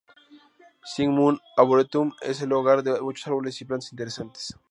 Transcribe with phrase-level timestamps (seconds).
[0.91, 4.57] Shing Mun Arboretum es el hogar de muchos árboles y plantas interesantes.